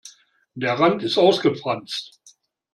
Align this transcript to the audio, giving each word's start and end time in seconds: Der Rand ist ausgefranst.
Der 0.55 0.79
Rand 0.79 1.03
ist 1.03 1.19
ausgefranst. 1.19 2.19